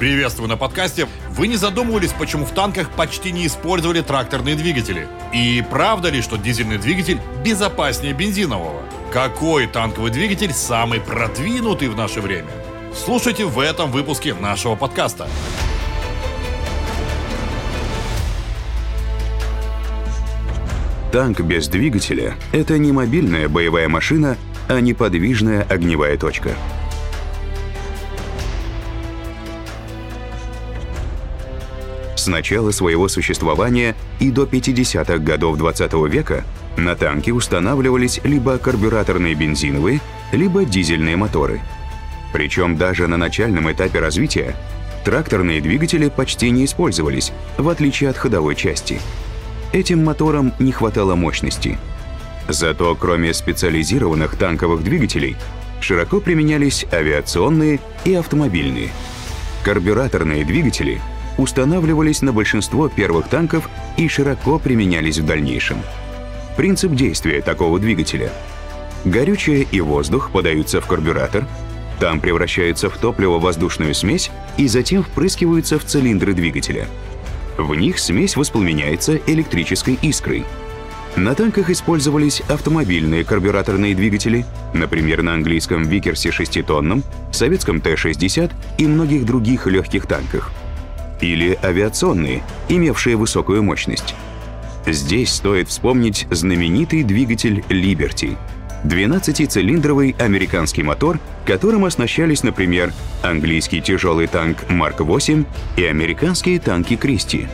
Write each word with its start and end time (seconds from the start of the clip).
Приветствую 0.00 0.48
на 0.48 0.56
подкасте. 0.56 1.06
Вы 1.28 1.46
не 1.46 1.56
задумывались, 1.56 2.14
почему 2.18 2.46
в 2.46 2.52
танках 2.52 2.88
почти 2.88 3.32
не 3.32 3.46
использовали 3.46 4.00
тракторные 4.00 4.56
двигатели? 4.56 5.06
И 5.34 5.62
правда 5.70 6.08
ли, 6.08 6.22
что 6.22 6.38
дизельный 6.38 6.78
двигатель 6.78 7.20
безопаснее 7.44 8.14
бензинового? 8.14 8.80
Какой 9.12 9.66
танковый 9.66 10.10
двигатель 10.10 10.54
самый 10.54 11.00
продвинутый 11.00 11.88
в 11.88 11.96
наше 11.98 12.22
время? 12.22 12.48
Слушайте 12.96 13.44
в 13.44 13.58
этом 13.58 13.90
выпуске 13.90 14.32
нашего 14.32 14.74
подкаста. 14.74 15.28
Танк 21.12 21.42
без 21.42 21.68
двигателя– 21.68 22.36
это 22.52 22.78
не 22.78 22.90
мобильная 22.90 23.50
боевая 23.50 23.90
машина, 23.90 24.38
а 24.66 24.80
неподвижная 24.80 25.66
огневая 25.68 26.16
точка– 26.16 26.54
начала 32.30 32.70
своего 32.70 33.08
существования 33.08 33.94
и 34.20 34.30
до 34.30 34.44
50-х 34.44 35.18
годов 35.18 35.58
20 35.58 35.92
-го 35.92 36.08
века 36.08 36.44
на 36.76 36.94
танки 36.94 37.30
устанавливались 37.30 38.20
либо 38.24 38.56
карбюраторные 38.58 39.34
бензиновые, 39.34 40.00
либо 40.32 40.64
дизельные 40.64 41.16
моторы. 41.16 41.60
Причем 42.32 42.76
даже 42.76 43.06
на 43.08 43.16
начальном 43.16 43.70
этапе 43.70 43.98
развития 43.98 44.54
тракторные 45.04 45.60
двигатели 45.60 46.08
почти 46.08 46.50
не 46.50 46.64
использовались, 46.64 47.32
в 47.58 47.68
отличие 47.68 48.10
от 48.10 48.16
ходовой 48.16 48.54
части. 48.54 49.00
Этим 49.72 50.04
моторам 50.04 50.52
не 50.58 50.72
хватало 50.72 51.14
мощности. 51.14 51.78
Зато 52.48 52.94
кроме 52.94 53.34
специализированных 53.34 54.36
танковых 54.36 54.82
двигателей, 54.82 55.36
широко 55.80 56.20
применялись 56.20 56.86
авиационные 56.92 57.80
и 58.04 58.14
автомобильные. 58.14 58.90
Карбюраторные 59.64 60.44
двигатели– 60.44 61.00
устанавливались 61.38 62.22
на 62.22 62.32
большинство 62.32 62.88
первых 62.88 63.28
танков 63.28 63.68
и 63.96 64.08
широко 64.08 64.58
применялись 64.58 65.18
в 65.18 65.26
дальнейшем. 65.26 65.78
Принцип 66.56 66.92
действия 66.92 67.40
такого 67.40 67.78
двигателя. 67.78 68.32
Горючее 69.04 69.66
и 69.70 69.80
воздух 69.80 70.30
подаются 70.30 70.80
в 70.80 70.86
карбюратор, 70.86 71.46
там 71.98 72.20
превращаются 72.20 72.88
в 72.88 72.96
топливо-воздушную 72.98 73.94
смесь 73.94 74.30
и 74.56 74.68
затем 74.68 75.02
впрыскиваются 75.02 75.78
в 75.78 75.84
цилиндры 75.84 76.32
двигателя. 76.32 76.86
В 77.56 77.74
них 77.74 77.98
смесь 77.98 78.36
воспламеняется 78.36 79.18
электрической 79.26 79.98
искрой. 80.00 80.44
На 81.16 81.34
танках 81.34 81.70
использовались 81.70 82.40
автомобильные 82.48 83.24
карбюраторные 83.24 83.94
двигатели, 83.94 84.46
например, 84.72 85.22
на 85.22 85.34
английском 85.34 85.82
Викерсе 85.82 86.30
6-тонном, 86.30 87.02
советском 87.32 87.80
Т-60 87.80 88.50
и 88.78 88.86
многих 88.86 89.26
других 89.26 89.66
легких 89.66 90.06
танках– 90.06 90.50
или 91.20 91.58
авиационные, 91.62 92.42
имевшие 92.68 93.16
высокую 93.16 93.62
мощность. 93.62 94.14
Здесь 94.86 95.32
стоит 95.32 95.68
вспомнить 95.68 96.26
знаменитый 96.30 97.02
двигатель 97.02 97.64
Liberty– 97.68 98.36
12-цилиндровый 98.84 100.14
американский 100.18 100.82
мотор, 100.82 101.18
которым 101.44 101.84
оснащались, 101.84 102.42
например, 102.42 102.92
английский 103.22 103.80
тяжелый 103.80 104.26
танк 104.26 104.68
Марк-8 104.68 105.44
и 105.76 105.84
американские 105.84 106.58
танки 106.58 106.96
Кристи. 106.96 107.46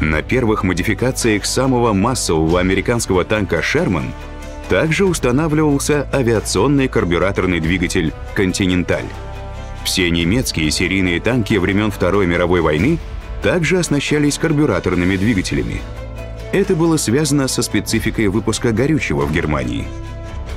На 0.00 0.22
первых 0.22 0.64
модификациях 0.64 1.44
самого 1.44 1.92
массового 1.92 2.60
американского 2.60 3.24
танка 3.24 3.62
«Шерман» 3.62 4.06
также 4.68 5.04
устанавливался 5.04 6.08
авиационный 6.12 6.88
карбюраторный 6.88 7.60
двигатель 7.60 8.12
«Континенталь». 8.34 9.04
Все 9.84 10.10
немецкие 10.10 10.70
серийные 10.70 11.20
танки 11.20 11.54
времен 11.54 11.90
Второй 11.90 12.26
мировой 12.26 12.60
войны 12.60 12.98
также 13.42 13.78
оснащались 13.78 14.38
карбюраторными 14.38 15.16
двигателями. 15.16 15.80
Это 16.52 16.74
было 16.74 16.96
связано 16.96 17.48
со 17.48 17.62
спецификой 17.62 18.28
выпуска 18.28 18.72
горючего 18.72 19.24
в 19.24 19.32
Германии. 19.32 19.86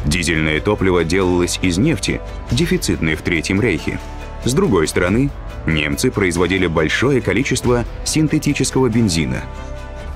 Дизельное 0.06 0.60
топливо 0.60 1.04
делалось 1.04 1.60
из 1.62 1.78
нефти, 1.78 2.20
дефицитной 2.52 3.16
в 3.16 3.22
Третьем 3.22 3.62
рейхе. 3.62 4.00
С 4.44 4.54
другой 4.54 4.88
стороны, 4.88 5.30
немцы 5.66 6.12
производили 6.12 6.68
большое 6.68 7.22
количество 7.22 7.86
синтетического 8.04 8.90
бензина. 8.90 9.44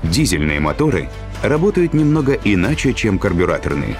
Дизельные 0.02 0.60
моторы 0.60 1.08
работают 1.42 1.94
немного 1.94 2.34
иначе, 2.44 2.92
чем 2.92 3.18
карбюраторные. 3.18 3.96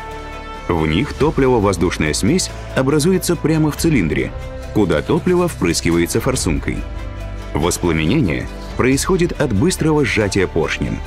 В 0.68 0.86
них 0.86 1.14
топливо-воздушная 1.14 2.12
смесь 2.12 2.50
образуется 2.76 3.36
прямо 3.36 3.70
в 3.70 3.76
цилиндре, 3.76 4.30
куда 4.74 5.02
топливо 5.02 5.48
впрыскивается 5.48 6.20
форсункой. 6.20 6.78
Воспламенение 7.54 8.46
происходит 8.76 9.40
от 9.40 9.52
быстрого 9.52 10.04
сжатия 10.04 10.46
поршнем. 10.46 10.98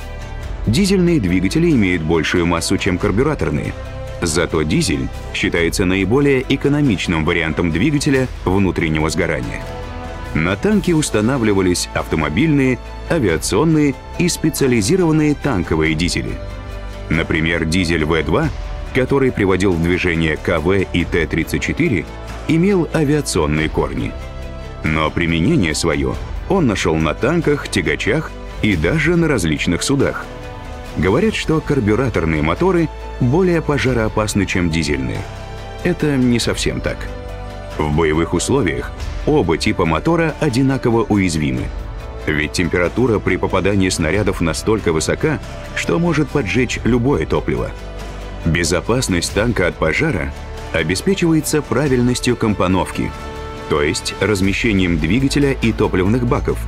Дизельные 0.66 1.20
двигатели 1.20 1.70
имеют 1.70 2.02
большую 2.02 2.46
массу, 2.46 2.76
чем 2.76 2.98
карбюраторные. 2.98 3.72
Зато 4.20 4.62
дизель 4.62 5.08
считается 5.34 5.84
наиболее 5.84 6.44
экономичным 6.48 7.24
вариантом 7.24 7.72
двигателя 7.72 8.28
внутреннего 8.44 9.10
сгорания. 9.10 9.62
На 10.34 10.56
танки 10.56 10.92
устанавливались 10.92 11.88
автомобильные, 11.94 12.78
авиационные 13.10 13.94
и 14.18 14.28
специализированные 14.28 15.34
танковые 15.34 15.94
дизели. 15.94 16.32
Например, 17.10 17.64
дизель 17.64 18.04
В2, 18.04 18.48
который 18.94 19.32
приводил 19.32 19.72
в 19.72 19.82
движение 19.82 20.36
КВ 20.36 20.86
и 20.92 21.04
Т-34, 21.04 22.06
имел 22.48 22.88
авиационные 22.94 23.68
корни. 23.68 24.12
Но 24.84 25.10
применение 25.10 25.74
свое 25.74 26.14
он 26.48 26.66
нашел 26.66 26.96
на 26.96 27.14
танках, 27.14 27.68
тягачах 27.68 28.30
и 28.62 28.76
даже 28.76 29.16
на 29.16 29.28
различных 29.28 29.82
судах. 29.82 30.24
Говорят, 30.96 31.34
что 31.34 31.60
карбюраторные 31.60 32.42
моторы 32.42 32.88
более 33.20 33.62
пожароопасны, 33.62 34.46
чем 34.46 34.70
дизельные. 34.70 35.22
Это 35.84 36.16
не 36.16 36.38
совсем 36.38 36.80
так. 36.80 37.08
В 37.78 37.96
боевых 37.96 38.34
условиях 38.34 38.92
оба 39.26 39.56
типа 39.56 39.86
мотора 39.86 40.34
одинаково 40.40 41.04
уязвимы. 41.04 41.62
Ведь 42.26 42.52
температура 42.52 43.18
при 43.18 43.36
попадании 43.36 43.88
снарядов 43.88 44.40
настолько 44.40 44.92
высока, 44.92 45.40
что 45.74 45.98
может 45.98 46.28
поджечь 46.28 46.78
любое 46.84 47.26
топливо. 47.26 47.70
Безопасность 48.44 49.32
танка 49.32 49.66
от 49.66 49.74
пожара 49.74 50.32
обеспечивается 50.72 51.62
правильностью 51.62 52.36
компоновки, 52.36 53.10
то 53.68 53.82
есть 53.82 54.14
размещением 54.20 54.98
двигателя 54.98 55.52
и 55.52 55.72
топливных 55.72 56.26
баков. 56.26 56.58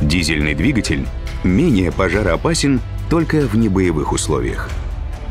Дизельный 0.00 0.54
двигатель 0.54 1.06
менее 1.44 1.92
пожароопасен 1.92 2.80
только 3.08 3.46
в 3.46 3.56
небоевых 3.56 4.12
условиях. 4.12 4.68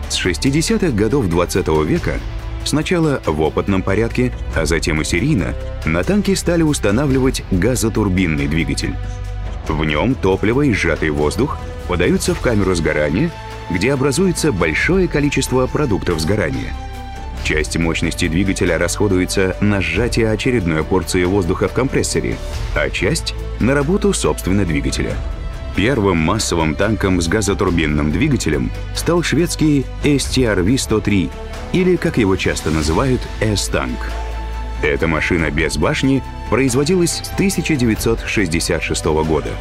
С 0.09 0.23
60-х 0.23 0.89
годов 0.91 1.27
20 1.27 1.67
-го 1.67 1.85
века 1.85 2.19
сначала 2.63 3.21
в 3.25 3.41
опытном 3.41 3.81
порядке, 3.81 4.31
а 4.55 4.65
затем 4.65 5.01
и 5.01 5.03
серийно 5.03 5.53
на 5.85 6.03
танки 6.03 6.33
стали 6.35 6.63
устанавливать 6.63 7.43
газотурбинный 7.51 8.47
двигатель. 8.47 8.95
В 9.67 9.83
нем 9.83 10.15
топливо 10.15 10.61
и 10.61 10.73
сжатый 10.73 11.09
воздух 11.09 11.57
подаются 11.87 12.33
в 12.33 12.39
камеру 12.39 12.75
сгорания, 12.75 13.31
где 13.71 13.93
образуется 13.93 14.51
большое 14.51 15.07
количество 15.07 15.65
продуктов 15.67 16.19
сгорания– 16.19 16.73
Часть 17.45 17.77
мощности 17.77 18.27
двигателя 18.27 18.79
расходуется 18.79 19.55
на 19.61 19.79
сжатие 19.79 20.31
очередной 20.31 20.83
порции 20.83 21.23
воздуха 21.25 21.67
в 21.67 21.73
компрессоре, 21.73 22.37
а 22.73 22.89
часть— 22.89 23.35
на 23.59 23.75
работу 23.75 24.13
собственно 24.13 24.65
двигателя. 24.65 25.15
Первым 25.75 26.17
массовым 26.17 26.73
танком 26.73 27.21
с 27.21 27.27
газотурбинным 27.27 28.11
двигателем 28.11 28.71
стал 28.95 29.21
шведский 29.21 29.85
STRV-103, 30.03 31.29
или, 31.73 31.95
как 31.97 32.17
его 32.17 32.35
часто 32.35 32.71
называют, 32.71 33.21
S-танк. 33.41 33.99
Эта 34.81 35.05
машина 35.05 35.51
без 35.51 35.77
башни 35.77 36.23
производилась 36.49 37.21
с 37.23 37.31
1966 37.33 39.05
года. 39.05 39.51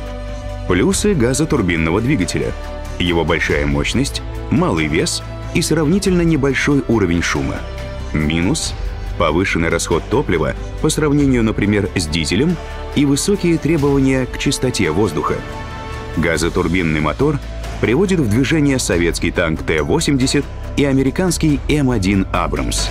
Плюсы 0.69 1.13
газотурбинного 1.13 2.01
двигателя. 2.01 2.51
Его 2.99 3.27
большая 3.27 3.67
мощность, 3.67 4.23
малый 4.51 4.87
вес 4.87 5.23
и 5.55 5.62
сравнительно 5.62 6.23
небольшой 6.23 6.85
уровень 6.89 7.23
шума— 7.23 7.56
Минус– 8.15 8.75
повышенный 9.19 9.69
расход 9.69 10.03
топлива 10.09 10.55
по 10.81 10.89
сравнению, 10.89 11.43
например, 11.43 11.91
с 11.97 12.06
дизелем 12.06 12.56
и 12.95 13.05
высокие 13.05 13.59
требования 13.59 14.27
к 14.27 14.39
чистоте 14.39 14.91
воздуха. 14.91 15.35
Газотурбинный 16.17 17.01
мотор 17.01 17.39
приводит 17.81 18.21
в 18.21 18.29
движение 18.29 18.79
советский 18.79 19.33
танк 19.33 19.62
Т-80 19.62 20.45
и 20.77 20.85
американский 20.85 21.61
М1 21.69 22.29
«Абрамс». 22.33 22.89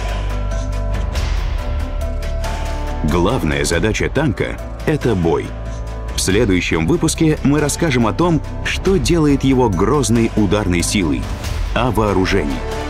Главная 3.09 3.63
задача 3.65 4.09
танка— 4.09 4.57
это 4.85 5.15
бой. 5.15 5.45
В 6.15 6.19
следующем 6.19 6.87
выпуске 6.87 7.37
мы 7.43 7.59
расскажем 7.59 8.07
о 8.07 8.13
том, 8.13 8.41
что 8.65 8.97
делает 8.97 9.43
его 9.43 9.69
грозной 9.69 10.31
ударной 10.35 10.83
силой, 10.83 11.21
о 11.73 11.91
вооружении— 11.91 12.59